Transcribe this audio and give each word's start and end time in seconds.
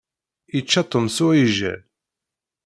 Yečča 0.53 0.81
Tom 0.91 1.05
s 1.15 1.17
uɛijel. 1.25 1.79